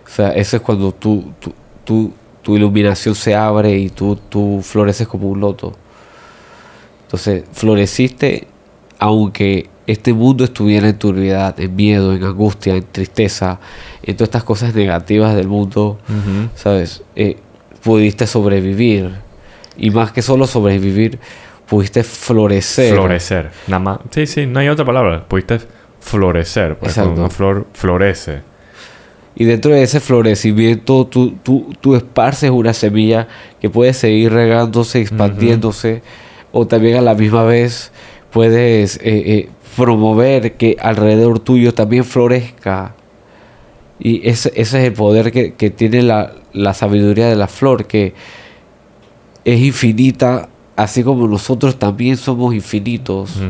O 0.08 0.10
sea, 0.10 0.32
eso 0.32 0.56
es 0.58 0.64
cuando 0.64 0.92
tú, 0.94 1.32
tú, 1.40 1.54
tú- 1.86 2.14
tu 2.42 2.56
iluminación 2.56 3.14
se 3.14 3.36
abre 3.36 3.78
y 3.78 3.90
tú, 3.90 4.18
tú 4.30 4.62
floreces 4.64 5.08
como 5.08 5.30
un 5.30 5.42
loto. 5.42 5.74
Entonces, 7.04 7.44
floreciste 7.52 8.48
aunque 9.00 9.70
este 9.88 10.14
mundo 10.14 10.44
estuviera 10.44 10.90
en 10.90 11.00
turbiedad, 11.00 11.58
en 11.60 11.76
miedo, 11.76 12.14
en 12.14 12.24
angustia, 12.24 12.76
en 12.76 12.84
tristeza, 12.92 13.60
en 14.04 14.16
todas 14.16 14.28
estas 14.28 14.44
cosas 14.44 14.76
negativas 14.76 15.34
del 15.34 15.48
mundo. 15.48 15.98
¿sabes? 16.56 17.02
Eh, 17.16 17.38
pudiste 17.82 18.28
sobrevivir. 18.28 19.12
Y 19.78 19.90
más 19.92 20.12
que 20.12 20.22
solo 20.22 20.46
sobrevivir, 20.46 21.20
pudiste 21.68 22.04
florecer. 22.04 22.94
Florecer. 22.94 23.52
Nada 23.68 23.80
más. 23.80 24.00
Sí, 24.12 24.28
sí, 24.28 24.46
no 24.46 24.60
hay 24.60 24.68
otra 24.68 24.84
palabra. 24.84 25.26
Pudiste 25.26 25.60
florecer. 26.02 26.78
Pues 26.78 26.98
Exacto. 26.98 27.20
una 27.20 27.30
flor 27.30 27.68
florece. 27.74 28.42
Y 29.36 29.46
dentro 29.46 29.72
de 29.72 29.84
ese 29.84 30.00
florecimiento, 30.00 31.06
tú, 31.06 31.36
tú, 31.44 31.74
tú 31.80 31.96
esparces 31.96 32.50
una 32.50 32.74
semilla 32.74 33.28
que 33.62 33.70
puede 33.70 33.94
seguir 33.94 34.34
regándose, 34.34 35.00
expandiéndose, 35.00 36.02
o 36.52 36.66
también 36.66 36.98
a 36.98 37.02
la 37.02 37.14
misma 37.14 37.44
vez 37.44 37.92
puedes 38.32 38.98
eh, 38.98 39.02
eh, 39.04 39.50
promover 39.78 40.58
que 40.58 40.76
alrededor 40.80 41.40
tuyo 41.40 41.74
también 41.74 42.04
florezca. 42.04 42.96
Y 44.00 44.28
ese, 44.28 44.50
ese 44.56 44.82
es 44.82 44.88
el 44.88 44.94
poder 44.94 45.32
que, 45.32 45.54
que 45.54 45.70
tiene 45.70 46.02
la, 46.02 46.34
la 46.54 46.74
sabiduría 46.74 47.28
de 47.28 47.36
la 47.36 47.48
flor, 47.48 47.86
que 47.86 48.14
es 49.46 49.62
infinita, 49.62 50.50
así 50.76 51.04
como 51.04 51.28
nosotros 51.28 51.80
también 51.80 52.18
somos 52.18 52.54
infinitos 52.54 53.42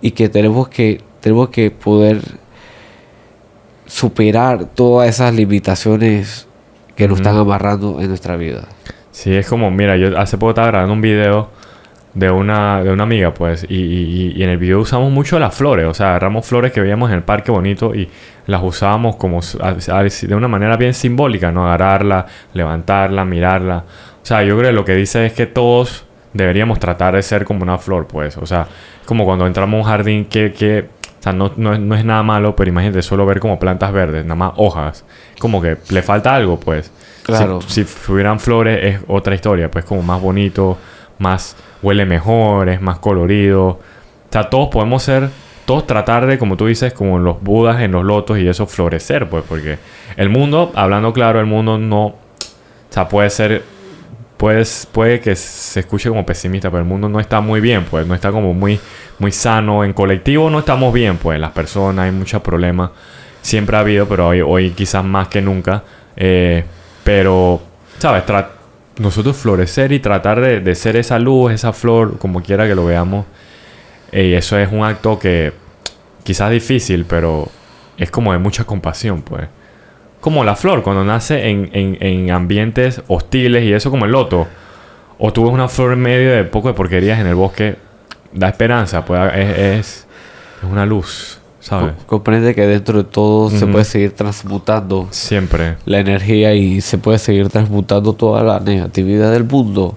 y 0.00 0.10
que 0.10 0.28
tenemos 0.28 0.68
que 0.68 1.00
tenemos 1.20 1.48
que 1.48 1.70
poder 1.70 2.20
superar 3.86 4.66
todas 4.66 5.08
esas 5.08 5.34
limitaciones 5.34 6.46
que 6.94 7.08
nos 7.08 7.18
están 7.18 7.36
amarrando 7.36 8.00
en 8.00 8.08
nuestra 8.08 8.36
vida. 8.36 8.68
Sí, 9.12 9.34
es 9.34 9.48
como, 9.48 9.70
mira, 9.70 9.96
yo 9.96 10.18
hace 10.18 10.38
poco 10.38 10.50
estaba 10.50 10.68
grabando 10.68 10.92
un 10.92 11.00
video 11.00 11.48
de 12.16 12.30
una, 12.30 12.82
de 12.82 12.90
una 12.90 13.02
amiga, 13.02 13.34
pues, 13.34 13.66
y, 13.68 13.74
y- 13.76 14.32
y 14.36 14.42
en 14.42 14.48
el 14.48 14.56
video 14.56 14.80
usamos 14.80 15.12
mucho 15.12 15.38
las 15.38 15.54
flores, 15.54 15.84
o 15.86 15.92
sea, 15.92 16.08
agarramos 16.10 16.46
flores 16.46 16.72
que 16.72 16.80
veíamos 16.80 17.10
en 17.10 17.16
el 17.16 17.22
parque 17.22 17.50
bonito 17.50 17.94
y 17.94 18.08
las 18.46 18.62
usábamos 18.62 19.16
como 19.16 19.40
s- 19.40 19.58
a- 19.60 19.76
a- 19.98 20.02
de 20.02 20.34
una 20.34 20.48
manera 20.48 20.78
bien 20.78 20.94
simbólica, 20.94 21.52
¿no? 21.52 21.66
Agarrarla, 21.66 22.24
levantarla, 22.54 23.24
mirarla. 23.26 23.84
O 24.22 24.24
sea, 24.26 24.42
yo 24.42 24.56
creo 24.56 24.70
que 24.70 24.74
lo 24.74 24.84
que 24.86 24.94
dice 24.94 25.26
es 25.26 25.34
que 25.34 25.44
todos 25.46 26.06
deberíamos 26.32 26.80
tratar 26.80 27.14
de 27.16 27.22
ser 27.22 27.44
como 27.44 27.62
una 27.62 27.76
flor, 27.76 28.06
pues, 28.06 28.38
o 28.38 28.46
sea, 28.46 28.66
como 29.04 29.26
cuando 29.26 29.46
entramos 29.46 29.74
a 29.74 29.78
un 29.82 29.84
jardín 29.84 30.24
que, 30.24 30.52
que 30.52 30.88
o 31.20 31.22
sea, 31.22 31.32
no, 31.34 31.52
no 31.58 31.74
es- 31.74 31.80
no 31.80 31.94
es 31.96 32.04
nada 32.04 32.22
malo, 32.22 32.56
pero 32.56 32.70
imagínate 32.70 33.02
solo 33.02 33.26
ver 33.26 33.40
como 33.40 33.58
plantas 33.58 33.92
verdes, 33.92 34.24
nada 34.24 34.36
más 34.36 34.52
hojas, 34.56 35.04
como 35.38 35.60
que 35.60 35.76
le 35.90 36.00
falta 36.02 36.34
algo, 36.34 36.58
pues. 36.58 36.90
Claro. 37.24 37.60
Si, 37.60 37.84
si 37.84 38.10
hubieran 38.12 38.40
flores 38.40 38.78
es 38.82 39.00
otra 39.06 39.34
historia, 39.34 39.70
pues 39.70 39.84
como 39.84 40.00
más 40.02 40.20
bonito, 40.20 40.78
más 41.18 41.56
huele 41.86 42.04
mejor, 42.04 42.68
es 42.68 42.82
más 42.82 42.98
colorido. 42.98 43.66
O 43.66 43.78
sea, 44.28 44.50
todos 44.50 44.68
podemos 44.70 45.04
ser, 45.04 45.30
todos 45.66 45.86
tratar 45.86 46.26
de, 46.26 46.36
como 46.36 46.56
tú 46.56 46.66
dices, 46.66 46.92
como 46.92 47.20
los 47.20 47.40
budas 47.40 47.80
en 47.80 47.92
los 47.92 48.04
lotos 48.04 48.38
y 48.38 48.48
eso 48.48 48.66
florecer, 48.66 49.28
pues, 49.28 49.44
porque 49.48 49.78
el 50.16 50.28
mundo, 50.28 50.72
hablando 50.74 51.12
claro, 51.12 51.38
el 51.38 51.46
mundo 51.46 51.78
no, 51.78 52.06
o 52.06 52.16
sea, 52.90 53.06
puede 53.06 53.30
ser, 53.30 53.62
puede, 54.36 54.64
puede 54.90 55.20
que 55.20 55.36
se 55.36 55.78
escuche 55.78 56.08
como 56.08 56.26
pesimista, 56.26 56.70
pero 56.70 56.80
el 56.82 56.88
mundo 56.88 57.08
no 57.08 57.20
está 57.20 57.40
muy 57.40 57.60
bien, 57.60 57.84
pues, 57.88 58.04
no 58.04 58.16
está 58.16 58.32
como 58.32 58.52
muy, 58.52 58.80
muy 59.20 59.30
sano. 59.30 59.84
En 59.84 59.92
colectivo 59.92 60.50
no 60.50 60.58
estamos 60.58 60.92
bien, 60.92 61.18
pues, 61.18 61.38
las 61.38 61.52
personas, 61.52 62.06
hay 62.06 62.10
muchos 62.10 62.42
problemas. 62.42 62.90
Siempre 63.42 63.76
ha 63.76 63.80
habido, 63.80 64.08
pero 64.08 64.26
hoy, 64.26 64.40
hoy 64.40 64.70
quizás 64.70 65.04
más 65.04 65.28
que 65.28 65.40
nunca. 65.40 65.84
Eh, 66.16 66.64
pero, 67.04 67.60
¿sabes? 67.98 68.24
Nosotros 68.98 69.36
florecer 69.36 69.92
y 69.92 70.00
tratar 70.00 70.40
de, 70.40 70.60
de 70.60 70.74
ser 70.74 70.96
esa 70.96 71.18
luz, 71.18 71.52
esa 71.52 71.72
flor, 71.72 72.18
como 72.18 72.42
quiera 72.42 72.66
que 72.66 72.74
lo 72.74 72.84
veamos. 72.86 73.26
eh, 74.12 74.24
Y 74.28 74.34
eso 74.34 74.58
es 74.58 74.70
un 74.72 74.84
acto 74.84 75.18
que 75.18 75.52
quizás 76.24 76.50
difícil, 76.50 77.04
pero 77.06 77.48
es 77.98 78.10
como 78.10 78.32
de 78.32 78.38
mucha 78.38 78.64
compasión, 78.64 79.22
pues. 79.22 79.46
Como 80.20 80.42
la 80.44 80.56
flor, 80.56 80.82
cuando 80.82 81.04
nace 81.04 81.48
en, 81.48 81.70
en- 81.72 81.98
en 82.00 82.30
ambientes 82.30 83.00
hostiles 83.06 83.62
y 83.64 83.72
eso 83.72 83.90
como 83.90 84.06
el 84.06 84.12
loto. 84.12 84.46
O 85.18 85.32
tú 85.32 85.44
ves 85.44 85.52
una 85.52 85.68
flor 85.68 85.92
en 85.92 86.00
medio 86.00 86.32
de 86.32 86.44
poco 86.44 86.68
de 86.68 86.74
porquerías 86.74 87.18
en 87.20 87.26
el 87.26 87.34
bosque, 87.34 87.76
da 88.32 88.48
esperanza, 88.48 89.04
pues 89.04 89.20
es, 89.34 89.58
es, 89.58 90.06
es 90.62 90.70
una 90.70 90.84
luz, 90.84 91.40
Comprende 92.06 92.54
que 92.54 92.66
dentro 92.66 92.98
de 92.98 93.04
todo 93.04 93.50
se 93.50 93.66
puede 93.66 93.84
seguir 93.84 94.12
transmutando 94.12 95.08
Siempre. 95.10 95.76
la 95.84 95.98
energía 96.00 96.54
y 96.54 96.80
se 96.80 96.98
puede 96.98 97.18
seguir 97.18 97.48
transmutando 97.48 98.12
toda 98.12 98.42
la 98.42 98.60
negatividad 98.60 99.32
del 99.32 99.44
mundo. 99.44 99.96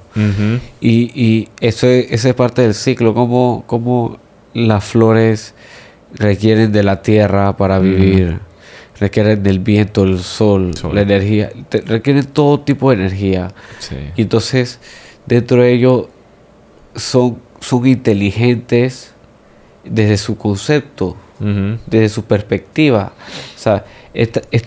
Y, 0.82 1.12
y 1.14 1.50
eso 1.60 1.88
es, 1.88 2.12
esa 2.12 2.30
es 2.30 2.36
parte 2.36 2.62
del 2.64 2.74
ciclo, 2.74 3.14
como, 3.14 3.64
como 3.68 4.18
las 4.54 4.84
flores 4.84 5.54
requieren 6.16 6.72
de 6.72 6.82
la 6.84 7.02
tierra 7.04 7.56
para 7.56 7.78
vivir, 7.80 8.40
requieren 9.00 9.44
del 9.44 9.60
viento, 9.60 10.04
el 10.04 10.20
sol, 10.20 10.76
Sol. 10.76 10.96
la 10.96 11.02
energía, 11.02 11.52
te- 11.70 11.82
requieren 11.82 12.26
todo 12.26 12.60
tipo 12.62 12.90
de 12.90 12.96
energía. 12.98 13.50
Sí. 13.78 13.96
Y 14.16 14.24
entonces, 14.24 14.80
dentro 15.28 15.62
de 15.62 15.72
ellos, 15.74 16.08
son, 16.96 17.38
son 17.60 17.86
inteligentes 17.86 19.12
desde 19.86 20.18
su 20.18 20.36
concepto, 20.38 21.16
Desde 21.40 22.10
su 22.10 22.26
perspectiva. 22.26 23.14
O 23.56 23.58
sea, 23.60 23.86
esta- 24.14 24.42
es- 24.52 24.66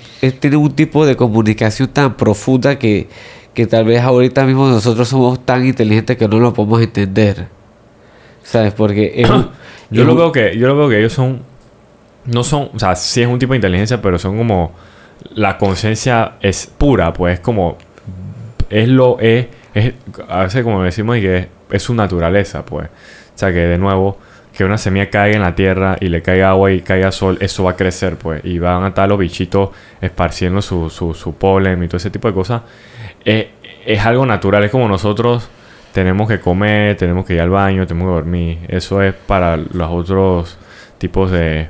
un 0.57 0.73
tipo 0.73 1.05
de 1.05 1.17
comunicación 1.17 1.89
tan 1.89 2.17
profunda 2.17 2.79
que, 2.79 3.09
que 3.55 3.67
tal 3.67 3.85
vez 3.85 4.01
ahorita 4.01 4.45
mismo 4.47 4.69
nosotros 4.69 5.09
somos 5.09 5.45
tan 5.45 5.67
inteligentes 5.67 6.17
que 6.17 6.27
no 6.29 6.39
lo 6.39 6.55
podemos 6.55 6.81
entender. 6.81 7.49
¿Sabes? 8.43 8.73
Porque 8.73 9.13
es 9.17 9.29
un- 9.31 9.51
Yo 9.91 10.01
es 10.03 10.07
lo 10.07 10.13
un- 10.13 10.19
veo 10.19 10.33
que, 10.33 10.57
yo 10.57 10.67
lo 10.69 10.77
veo 10.77 10.89
que 10.89 10.99
ellos 10.99 11.13
son, 11.13 11.43
no 12.25 12.43
son, 12.43 12.71
o 12.75 12.79
sea, 12.79 12.97
sí 12.97 13.21
es 13.21 13.29
un 13.29 13.39
tipo 13.39 13.53
de 13.53 13.59
inteligencia, 13.59 14.01
pero 14.01 14.19
son 14.19 14.39
como, 14.39 14.73
la 15.35 15.59
conciencia 15.59 16.33
es 16.41 16.67
pura, 16.67 17.13
pues 17.13 17.35
es 17.35 17.41
como, 17.41 17.77
es 18.71 18.89
lo, 18.89 19.19
es, 19.21 19.49
es 19.75 19.93
a 20.29 20.45
veces 20.45 20.65
como 20.65 20.83
decimos 20.83 21.17
que 21.17 21.37
es, 21.37 21.47
es 21.71 21.83
su 21.83 21.95
naturaleza, 21.95 22.65
pues. 22.65 22.87
O 22.89 23.39
sea, 23.39 23.53
que 23.53 23.59
de 23.59 23.77
nuevo, 23.77 24.17
que 24.53 24.65
una 24.65 24.77
semilla 24.79 25.09
caiga 25.09 25.37
en 25.37 25.43
la 25.43 25.55
tierra 25.55 25.97
y 26.01 26.09
le 26.09 26.23
caiga 26.23 26.51
agua 26.51 26.73
y 26.73 26.83
caiga 26.83 27.11
sol, 27.11 27.39
eso 27.41 27.65
va 27.65 27.73
a 27.73 27.77
crecer, 27.77 28.17
pues. 28.17 28.45
Y 28.45 28.59
van 28.59 28.85
a 28.85 28.89
estar 28.89 29.09
los 29.09 29.19
bichitos 29.19 29.71
esparciendo 30.01 30.61
su, 30.61 30.91
su, 30.91 31.15
su 31.15 31.35
polen 31.35 31.83
y 31.83 31.89
todo 31.89 31.97
ese 31.97 32.11
tipo 32.11 32.29
de 32.29 32.35
cosas. 32.35 32.63
Eh, 33.25 33.51
es 33.85 34.05
algo 34.05 34.27
natural, 34.27 34.65
es 34.65 34.71
como 34.71 34.89
nosotros 34.89 35.49
tenemos 35.93 36.29
que 36.29 36.41
comer, 36.41 36.97
tenemos 36.97 37.25
que 37.25 37.35
ir 37.35 37.41
al 37.41 37.51
baño, 37.51 37.87
tenemos 37.87 38.09
que 38.09 38.15
dormir. 38.15 38.59
Eso 38.69 39.03
es 39.03 39.15
para 39.15 39.57
los 39.57 39.91
otros 39.91 40.59
tipos 40.99 41.31
de, 41.31 41.69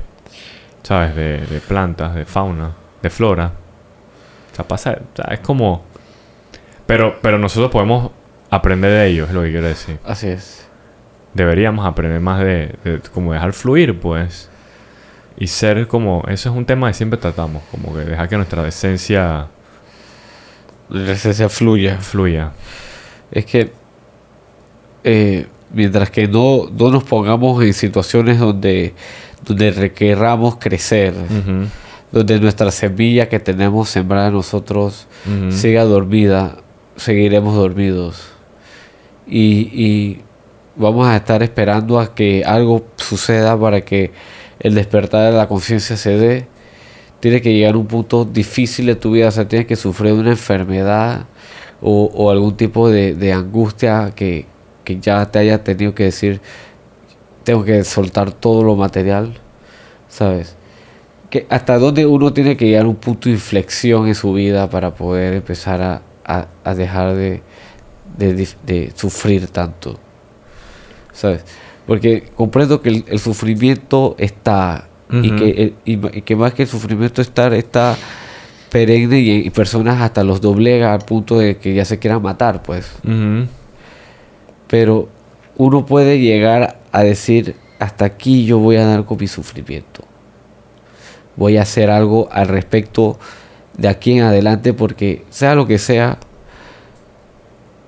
¿sabes? 0.81 1.15
De, 1.15 1.39
de 1.39 1.59
plantas, 1.61 2.15
de 2.15 2.25
fauna, 2.25 2.71
de 3.01 3.09
flora. 3.09 3.51
O 4.51 4.55
sea, 4.55 4.67
pasa, 4.67 4.97
es 5.31 5.39
como... 5.39 5.83
Pero, 6.85 7.17
pero 7.21 7.37
nosotros 7.37 7.71
podemos 7.71 8.11
aprender 8.49 8.91
de 8.91 9.07
ellos, 9.07 9.29
es 9.29 9.33
lo 9.33 9.41
que 9.41 9.51
quiero 9.51 9.67
decir. 9.67 9.99
Así 10.05 10.27
es. 10.27 10.67
Deberíamos 11.33 11.85
aprender 11.85 12.19
más 12.19 12.39
de, 12.41 12.75
de 12.83 12.99
como 13.13 13.33
dejar 13.33 13.53
fluir, 13.53 13.99
pues. 13.99 14.49
Y 15.37 15.47
ser 15.47 15.87
como... 15.87 16.23
Eso 16.27 16.49
es 16.49 16.55
un 16.55 16.65
tema 16.65 16.87
que 16.89 16.93
siempre 16.93 17.17
tratamos, 17.19 17.63
como 17.71 17.93
que 17.93 18.01
dejar 18.01 18.29
que 18.29 18.35
nuestra 18.37 18.67
esencia 18.67 19.47
La 20.89 21.11
esencia 21.11 21.49
fluya. 21.49 21.97
fluya. 21.99 22.51
Es 23.31 23.45
que 23.45 23.71
eh, 25.03 25.47
mientras 25.73 26.11
que 26.11 26.27
no, 26.27 26.69
no 26.71 26.91
nos 26.91 27.03
pongamos 27.03 27.63
en 27.63 27.73
situaciones 27.73 28.39
donde, 28.39 28.93
donde 29.45 29.71
requeramos 29.71 30.57
crecer, 30.57 31.13
Ujú, 31.13 31.67
donde 32.11 32.39
nuestra 32.39 32.69
semilla 32.69 33.27
que 33.27 33.39
tenemos 33.39 33.89
sembrada 33.89 34.29
nosotros 34.29 35.07
ujú. 35.25 35.51
siga 35.51 35.83
dormida, 35.83 36.57
seguiremos 36.95 37.55
dormidos. 37.55 38.27
Y, 39.25 39.41
y 39.73 40.21
vamos 40.75 41.07
a 41.07 41.15
estar 41.17 41.43
esperando 41.43 41.99
a 41.99 42.13
que 42.15 42.43
algo 42.45 42.85
suceda 42.97 43.59
para 43.59 43.81
que 43.81 44.11
el 44.59 44.75
despertar 44.75 45.31
de 45.31 45.37
la 45.37 45.47
conciencia 45.47 45.97
se 45.97 46.17
dé. 46.17 46.47
Tiene 47.19 47.41
que 47.41 47.53
llegar 47.53 47.75
a 47.75 47.77
un 47.77 47.87
punto 47.87 48.25
difícil 48.25 48.85
de 48.87 48.95
tu 48.95 49.11
vida, 49.11 49.29
o 49.29 49.31
sea, 49.31 49.47
tienes 49.47 49.67
que 49.67 49.75
sufrir 49.75 50.13
una 50.13 50.31
enfermedad 50.31 51.25
o, 51.81 52.31
algún 52.31 52.55
tipo 52.57 52.89
de, 52.89 53.33
angustia 53.33 54.11
que, 54.15 54.45
que 54.83 54.99
ya 54.99 55.25
te 55.29 55.39
haya 55.39 55.63
tenido 55.63 55.93
que 55.95 56.05
decir, 56.05 56.41
tengo 57.43 57.63
que 57.65 57.83
soltar 57.83 58.31
todo 58.31 58.63
lo 58.63 58.75
material, 58.75 59.33
¿sabes? 60.09 60.55
que 61.29 61.47
hasta 61.49 61.79
dónde 61.79 62.05
uno 62.05 62.31
tiene 62.31 62.55
que 62.55 62.67
llegar 62.67 62.85
a 62.85 62.89
un 62.89 62.95
punto 62.95 63.27
de 63.27 63.35
inflexión 63.35 64.07
en 64.07 64.13
su 64.15 64.33
vida 64.33 64.69
para 64.69 64.93
poder 64.93 65.33
empezar 65.33 65.81
a, 65.81 66.01
a- 66.63 66.75
dejar 66.75 67.15
de, 67.15 67.41
de 68.17 68.91
sufrir 68.95 69.47
tanto. 69.47 69.97
¿Sabes? 71.13 71.43
Porque 71.87 72.23
comprendo 72.35 72.81
que 72.81 72.89
el, 72.89 73.05
el 73.07 73.19
sufrimiento 73.19 74.15
está 74.17 74.87
y, 75.11 75.31
que, 75.35 75.49
el- 75.49 75.73
y 75.85 75.97
ma- 75.97 76.09
y 76.13 76.21
que 76.23 76.35
más 76.35 76.53
que 76.53 76.63
el 76.63 76.67
sufrimiento 76.67 77.21
estar 77.21 77.53
está 77.53 77.95
perenne 78.71 79.19
y, 79.19 79.29
y 79.45 79.49
personas 79.51 80.01
hasta 80.01 80.23
los 80.23 80.41
doblega 80.41 80.93
al 80.93 81.01
punto 81.01 81.37
de 81.37 81.57
que 81.57 81.73
ya 81.75 81.85
se 81.85 81.99
quieran 81.99 82.21
matar, 82.21 82.63
pues 82.63 82.91
pero 84.67 85.07
uno 85.57 85.85
puede 85.85 86.19
llegar 86.19 86.79
a 86.91 87.03
decir, 87.03 87.55
hasta 87.79 88.05
aquí 88.05 88.45
yo 88.45 88.57
voy 88.57 88.77
a 88.77 88.85
dar 88.85 89.05
con 89.05 89.17
mi 89.19 89.27
sufrimiento. 89.27 90.03
Voy 91.35 91.57
a 91.57 91.61
hacer 91.63 91.89
algo 91.91 92.27
al 92.31 92.47
respecto 92.47 93.19
de 93.77 93.87
aquí 93.87 94.13
en 94.17 94.23
adelante 94.23 94.73
porque 94.73 95.23
sea 95.29 95.53
lo 95.53 95.67
que 95.67 95.77
sea, 95.77 96.17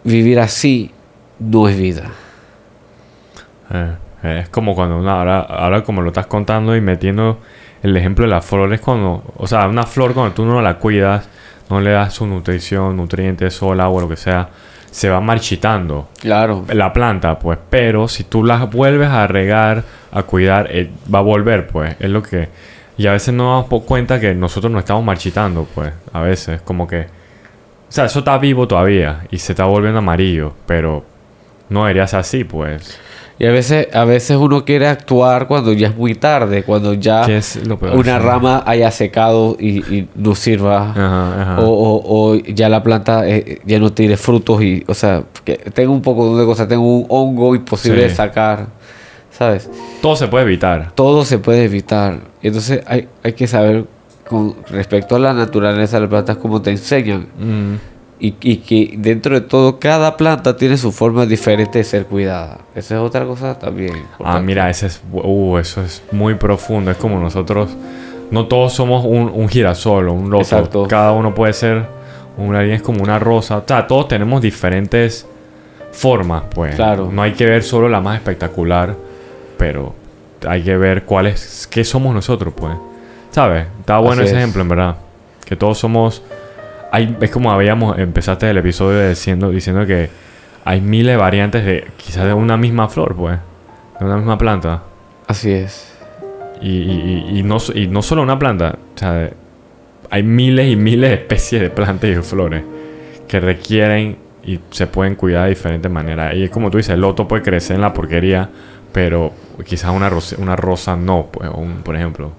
vivir 0.04 0.40
así 0.40 0.92
no 1.40 1.68
es 1.68 1.78
vida. 1.78 2.12
Eh, 3.72 3.94
eh, 4.24 4.40
es 4.44 4.50
como 4.50 4.76
cuando 4.76 4.98
una, 4.98 5.20
ahora, 5.20 5.40
ahora 5.42 5.84
como 5.84 6.02
lo 6.02 6.08
estás 6.08 6.28
contando 6.28 6.76
y 6.76 6.82
metiendo 6.82 7.40
el 7.84 7.96
ejemplo 7.96 8.26
de 8.26 8.32
las 8.32 8.46
flores 8.46 8.82
cuando, 8.82 9.24
o 9.38 9.48
sea, 9.48 9.68
una 9.68 9.84
flor 9.84 10.14
cuando 10.14 10.34
tú 10.34 10.46
no 10.46 10.62
la 10.62 10.80
cuidas, 10.80 11.30
no 11.70 11.80
le 11.80 11.92
das 11.92 12.14
su 12.14 12.26
nutrición, 12.26 12.98
nutrientes, 12.98 13.54
sol, 13.54 13.80
agua, 13.80 14.02
lo 14.02 14.10
que 14.10 14.16
sea, 14.16 14.50
se 14.90 15.10
va 15.10 15.20
marchitando. 15.20 16.10
Claro. 16.20 16.66
La 16.74 16.94
planta, 16.94 17.38
pues, 17.38 17.60
pero 17.70 18.08
si 18.08 18.24
tú 18.24 18.44
las 18.44 18.70
vuelves 18.72 19.10
a 19.10 19.28
regar, 19.28 19.84
a 20.12 20.24
cuidar, 20.24 20.68
eh, 20.72 20.90
va 21.14 21.20
a 21.20 21.22
volver, 21.22 21.68
pues, 21.68 21.96
es 22.00 22.10
lo 22.10 22.24
que... 22.24 22.50
Y 22.98 23.08
a 23.08 23.12
veces 23.12 23.34
no 23.34 23.44
nos 23.44 23.66
damos 23.66 23.84
cuenta 23.84 24.22
que 24.22 24.34
nosotros 24.34 24.72
no 24.72 24.80
estamos 24.80 25.04
marchitando, 25.04 25.68
pues, 25.76 25.92
a 26.14 26.22
veces, 26.22 26.62
como 26.62 26.88
que... 26.88 27.02
O 27.02 27.92
sea, 27.92 28.06
eso 28.06 28.20
está 28.20 28.38
vivo 28.38 28.68
todavía 28.68 29.26
y 29.32 29.38
se 29.38 29.52
está 29.52 29.66
volviendo 29.66 30.00
amarillo, 30.00 30.54
pero 30.66 31.04
no 31.70 31.82
debería 31.82 32.08
ser 32.08 32.22
así, 32.22 32.44
pues. 32.44 33.00
Y 33.38 33.46
a 33.46 33.52
veces, 33.52 33.90
a 33.94 34.06
veces 34.06 34.38
uno 34.38 34.64
quiere 34.64 34.88
actuar 34.88 35.48
cuando 35.48 35.74
ya 35.74 35.90
es 35.90 35.96
muy 35.98 36.16
tarde, 36.16 36.64
cuando 36.64 36.94
ya 36.94 37.26
una 37.26 38.18
Sí. 38.20 38.26
rama 38.26 38.64
haya 38.66 38.90
secado 38.92 39.58
y, 39.60 39.80
y 39.94 40.08
no 40.16 40.36
sirva. 40.36 40.92
Ajá, 40.92 41.42
ajá. 41.42 41.60
O, 41.62 41.66
o- 41.68 42.32
o 42.32 42.36
ya 42.38 42.70
la 42.70 42.82
planta 42.82 43.28
eh, 43.28 43.60
ya 43.66 43.78
no 43.80 43.92
tiene 43.92 44.16
frutos 44.16 44.62
y, 44.64 44.86
o 44.88 44.94
sea, 44.94 45.24
que 45.44 45.56
tengo 45.58 45.92
un 45.92 46.02
poco 46.02 46.38
de 46.38 46.46
cosas, 46.46 46.68
tengo 46.70 46.88
un 47.00 47.06
hongo 47.10 47.56
imposible 47.56 48.04
Sí. 48.04 48.08
de 48.08 48.16
sacar, 48.16 48.68
¿sabes? 49.32 49.70
Todo 50.02 50.16
se 50.16 50.28
puede 50.30 50.46
evitar. 50.46 50.92
Todo 50.96 51.26
se 51.26 51.38
puede 51.38 51.66
evitar. 51.66 52.20
Entonces 52.42 52.84
hay, 52.88 53.10
hay 53.22 53.34
que 53.34 53.48
saber 53.48 53.84
con 54.30 54.56
respecto 54.70 55.18
a 55.18 55.20
la 55.20 55.34
naturaleza 55.34 55.98
de 55.98 56.02
las 56.02 56.10
plantas 56.10 56.38
cómo 56.38 56.62
te 56.62 56.72
enseñan. 56.72 57.28
Mm. 57.38 57.76
Y, 58.18 58.36
y 58.42 58.58
que 58.58 58.96
dentro 58.98 59.36
de 59.36 59.42
todo, 59.42 59.78
cada 59.78 60.16
planta 60.16 60.56
tiene 60.56 60.78
su 60.78 60.94
forma 60.94 61.26
diferente 61.26 61.80
de 61.80 61.84
ser 61.84 62.06
cuidada. 62.06 62.60
Esa 62.74 62.96
es 62.96 63.02
otra 63.02 63.26
cosa 63.26 63.60
también. 63.60 64.04
Ah, 64.24 64.40
mira, 64.40 64.70
ese 64.70 64.88
es, 64.88 65.02
uh, 65.12 65.58
eso 65.58 65.82
es 65.82 66.02
muy 66.14 66.36
profundo. 66.36 66.92
Es 66.92 66.98
como 66.98 67.20
nosotros, 67.20 67.76
no 68.32 68.46
todos 68.46 68.72
somos 68.72 69.04
un, 69.04 69.30
un 69.34 69.50
girasol 69.50 70.08
o 70.08 70.14
un 70.14 70.30
loto. 70.30 70.44
Exacto. 70.44 70.88
Cada 70.88 71.12
uno 71.12 71.36
puede 71.36 71.52
ser, 71.52 71.86
una 72.38 72.64
es 72.64 72.82
como 72.82 73.04
una 73.04 73.20
rosa. 73.20 73.58
O 73.58 73.64
sea, 73.68 73.86
todos 73.86 74.08
tenemos 74.08 74.42
diferentes 74.42 75.28
formas, 75.92 76.44
pues. 76.54 76.76
Claro. 76.76 77.10
No 77.12 77.22
hay 77.22 77.34
que 77.34 77.46
ver 77.46 77.64
solo 77.64 77.90
la 77.90 78.00
más 78.00 78.16
espectacular, 78.16 78.96
pero 79.58 79.94
hay 80.48 80.64
que 80.64 80.78
ver 80.78 81.04
cuál 81.04 81.28
es, 81.28 81.68
qué 81.70 81.84
somos 81.84 82.16
nosotros, 82.16 82.54
pues. 82.56 82.76
¿Sabes? 83.32 83.68
Está 83.82 83.98
bueno 83.98 84.22
Así 84.22 84.30
ese 84.30 84.36
es. 84.36 84.42
ejemplo, 84.42 84.62
en 84.62 84.70
verdad. 84.70 84.96
Que 85.44 85.58
todos 85.58 85.78
somos... 85.78 86.24
Hay, 86.96 87.18
es 87.20 87.30
como 87.32 87.52
habíamos, 87.52 87.98
empezaste 88.00 88.50
el 88.50 88.58
episodio 88.58 89.10
diciendo, 89.10 89.50
diciendo 89.50 89.86
que 89.86 90.10
hay 90.64 90.80
miles 90.82 91.14
de 91.14 91.18
variantes 91.18 91.66
de 91.66 91.88
quizás 91.98 92.26
de 92.26 92.34
una 92.34 92.56
misma 92.58 92.88
flor, 92.88 93.16
pues. 93.16 93.38
De 94.00 94.06
una 94.06 94.16
misma 94.16 94.38
planta. 94.38 94.82
Así 95.28 95.52
es. 95.52 95.94
Y, 96.62 96.70
y- 96.70 97.26
y- 97.34 97.40
y 97.40 97.44
no, 97.44 97.58
y 97.74 97.88
no 97.88 98.02
solo 98.02 98.22
una 98.24 98.40
planta. 98.40 98.78
O 98.96 98.98
sea, 98.98 99.30
hay 100.10 100.24
miles 100.24 100.72
y 100.72 100.76
miles 100.78 101.10
de 101.10 101.16
especies 101.18 101.62
de 101.62 101.70
plantas 101.70 102.10
y 102.10 102.14
de 102.14 102.22
flores 102.22 102.64
que 103.28 103.40
requieren 103.42 104.18
y 104.44 104.60
se 104.70 104.88
pueden 104.88 105.16
cuidar 105.16 105.44
de 105.44 105.50
diferentes 105.50 105.92
maneras. 105.92 106.34
Y 106.36 106.44
es 106.44 106.50
como 106.50 106.72
tú 106.72 106.78
dices, 106.78 106.94
el 106.94 107.02
loto 107.02 107.28
puede 107.28 107.42
crecer 107.44 107.76
en 107.76 107.82
la 107.82 107.94
porquería, 107.94 108.50
pero 108.94 109.34
quizás 109.66 109.92
una 109.92 110.10
rosa, 110.10 110.36
una 110.40 110.56
rosa 110.56 110.96
no, 110.96 111.28
pues, 111.32 111.50
un- 111.54 111.82
por 111.84 111.96
ejemplo. 111.96 112.32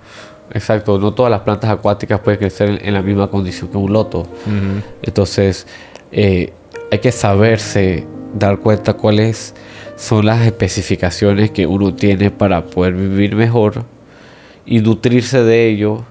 Exacto. 0.52 0.98
No 0.98 1.12
todas 1.12 1.30
las 1.30 1.40
plantas 1.40 1.70
acuáticas 1.70 2.20
pueden 2.20 2.38
crecer 2.38 2.68
en, 2.68 2.88
en 2.88 2.94
la 2.94 3.02
misma 3.02 3.28
condición 3.28 3.70
que 3.70 3.76
un 3.76 3.92
loto. 3.92 4.26
Entonces, 5.02 5.66
eh, 6.12 6.52
hay 6.90 6.98
que 6.98 7.12
saberse 7.12 8.06
dar 8.34 8.58
cuenta 8.58 8.94
cuáles 8.94 9.54
son 9.96 10.26
las 10.26 10.46
especificaciones 10.46 11.50
que 11.50 11.66
uno 11.66 11.94
tiene 11.94 12.30
para 12.30 12.64
poder 12.64 12.94
vivir 12.94 13.34
mejor 13.34 13.84
y 14.66 14.80
nutrirse 14.80 15.42
de 15.42 15.68
ello 15.68 16.04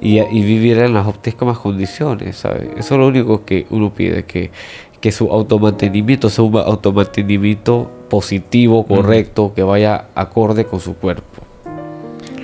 y, 0.00 0.18
y 0.20 0.42
vivir 0.42 0.78
en 0.78 0.94
las 0.94 1.06
óptimas 1.06 1.58
condiciones, 1.58 2.36
¿sabes? 2.36 2.68
Eso 2.76 2.94
es 2.94 3.00
lo 3.00 3.06
único 3.06 3.44
que 3.44 3.66
uno 3.70 3.92
pide, 3.92 4.24
que, 4.24 4.50
que 5.00 5.12
su 5.12 5.30
automantenimiento 5.30 6.28
sea 6.28 6.44
un 6.44 6.56
automantenimiento 6.56 7.90
positivo, 8.08 8.86
correcto, 8.86 9.52
que 9.54 9.62
vaya 9.62 10.06
acorde 10.14 10.64
con 10.64 10.80
su 10.80 10.94
cuerpo. 10.96 11.42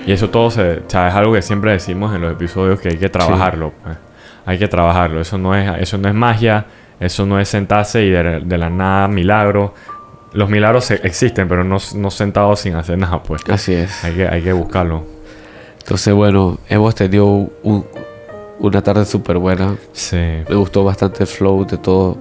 Y 0.07 0.13
eso 0.13 0.31
todo 0.31 0.51
se, 0.51 0.79
o 0.79 0.83
sea, 0.91 1.09
es 1.09 1.15
algo 1.15 1.33
que 1.35 1.43
siempre 1.43 1.73
decimos 1.73 2.15
en 2.15 2.21
los 2.23 2.33
episodios 2.33 2.81
que 2.81 2.89
hay 2.91 2.97
que 2.99 3.09
trabajarlo. 3.09 3.73
pues. 3.83 3.97
Hay 4.47 4.59
que 4.59 4.69
trabajarlo. 4.69 5.21
Eso 5.21 5.37
no 5.39 5.55
es, 5.57 5.69
eso 5.81 5.99
no 5.99 6.09
es 6.09 6.15
magia. 6.15 6.67
Eso 7.01 7.27
no 7.27 7.39
es 7.39 7.49
sentarse 7.49 8.05
y 8.05 8.11
de, 8.11 8.41
de 8.41 8.59
la 8.59 8.71
nada 8.71 9.09
milagro. 9.09 9.75
Los 10.33 10.49
milagros 10.49 10.85
se- 10.87 11.01
existen, 11.07 11.47
pero 11.49 11.65
no, 11.65 11.77
no 11.97 12.11
sentados 12.11 12.61
sin 12.61 12.75
hacer 12.75 12.97
nada, 12.97 13.23
pues. 13.23 13.43
Así 13.51 13.75
es. 13.75 14.03
Hay 14.05 14.15
que, 14.15 14.27
hay 14.29 14.43
que 14.43 14.53
buscarlo. 14.53 15.05
Entonces, 15.81 16.15
bueno, 16.15 16.59
hemos 16.69 16.95
tenido 16.95 17.27
un- 17.27 17.85
una 18.61 18.83
tarde 18.83 19.05
súper 19.05 19.37
buena. 19.39 19.77
Sí. 19.93 20.17
Me 20.49 20.55
gustó 20.55 20.85
bastante 20.85 21.25
el 21.25 21.27
flow 21.27 21.67
de 21.67 21.77
todo. 21.79 22.17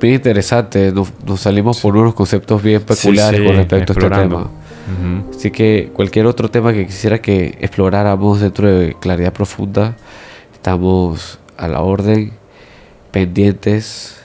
Bien 0.00 0.14
interesante. 0.14 0.90
Nos, 0.92 1.12
nos 1.24 1.40
salimos 1.40 1.78
por 1.80 1.96
unos 1.96 2.14
conceptos 2.14 2.60
bien 2.62 2.82
peculiares 2.82 3.38
Sí, 3.40 3.46
con 3.46 3.56
respecto 3.56 3.74
a 3.76 3.78
este 3.78 3.92
explorando. 3.92 4.50
Ujú. 4.86 5.30
Así 5.36 5.50
que 5.50 5.90
cualquier 5.92 6.26
otro 6.26 6.50
tema 6.50 6.72
que 6.72 6.86
quisiera 6.86 7.20
que 7.20 7.56
exploráramos 7.60 8.40
dentro 8.40 8.68
de 8.70 8.94
Claridad 8.94 9.32
Profunda, 9.32 9.96
estamos 10.52 11.38
a 11.56 11.68
la 11.68 11.80
orden, 11.82 12.32
pendientes 13.10 14.20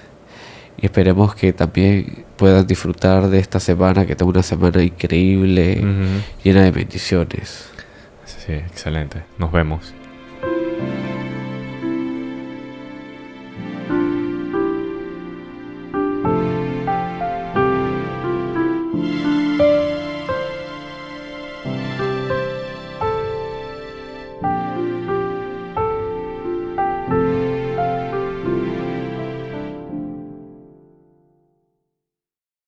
y 0.81 0.85
esperemos 0.85 1.35
que 1.35 1.53
también 1.53 2.25
puedan 2.37 2.65
disfrutar 2.67 3.29
de 3.29 3.39
esta 3.39 3.59
semana, 3.59 4.05
que 4.05 4.15
tenga 4.15 4.29
una 4.31 4.43
semana 4.43 4.81
increíble, 4.83 5.79
Ujú. 5.81 6.23
llena 6.43 6.63
de 6.63 6.71
bendiciones. 6.71 7.69
Sí, 8.25 8.53
excelente. 8.53 9.23
Nos 9.37 9.51
vemos. 9.51 9.93